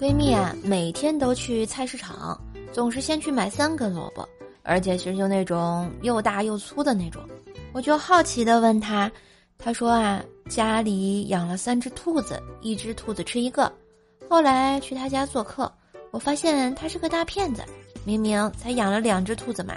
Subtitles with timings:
[0.00, 2.40] 闺蜜啊，每天都去菜市场，
[2.72, 4.26] 总是先去买三根萝卜，
[4.62, 7.22] 而且是就那种又大又粗的那种。
[7.74, 9.12] 我就好奇的问她，
[9.58, 13.70] 她说啊，家里养了三只兔子，一只兔子吃一个。
[14.26, 15.70] 后来去她家做客，
[16.12, 17.62] 我发现她是个大骗子，
[18.02, 19.74] 明明才养了两只兔子嘛。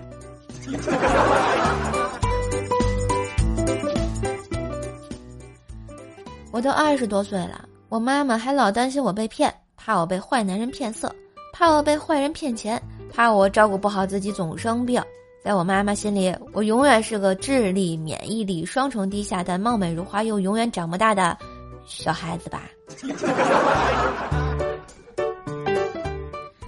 [6.50, 9.54] 我都二十多岁了，我妈妈还老担心我被骗，
[9.86, 11.14] 怕我被坏男人骗色，
[11.51, 12.82] 怕我被坏人骗钱，
[13.14, 15.04] 怕我照顾不好自己总生病。
[15.43, 21.38] 在我妈妈心里，我永远是个智力、免疫力双重低下但貌美如花又永远长不大的
[21.86, 22.64] 小孩子吧。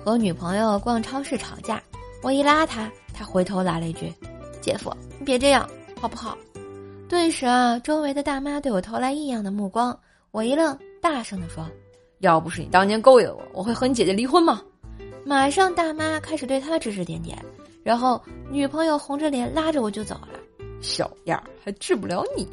[0.04, 1.82] 和女朋友逛超市吵架，
[2.22, 4.14] 我一拉她，她回头来了一句
[4.60, 5.66] ：“姐夫，你别这样，
[6.02, 6.38] 好不好？”
[7.08, 9.98] 顿时啊，周围的大妈对我投来异样的目光。
[10.32, 11.66] 我一愣，大声地说
[12.20, 14.62] ：“要不是你当年勾引我，我会和你姐姐离婚吗？”
[15.26, 17.38] 马上，大妈开始对他指指点点，
[17.84, 20.30] 然后女朋友红着脸拉着我就走了。
[20.82, 22.48] 小样儿，还治不了你。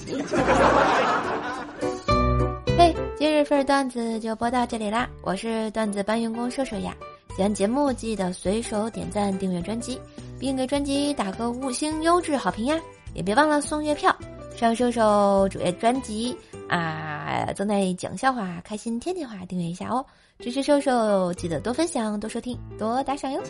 [2.78, 5.06] 嘿，今日份段子就播到这里啦！
[5.22, 6.96] 我是段子搬运工瘦瘦呀。
[7.36, 10.00] 喜欢节目记得随手点赞、订阅专辑，
[10.38, 12.80] 并给专辑打个五星优质好评呀！
[13.12, 14.16] 也别忘了送月票。
[14.56, 16.36] 上瘦瘦主页专辑
[16.72, 20.06] 啊，正在讲笑话，开心天天话，订阅一下哦！
[20.38, 23.42] 支持瘦瘦，记得多分享、多收听、多打赏哟！